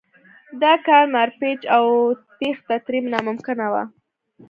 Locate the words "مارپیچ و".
1.13-1.67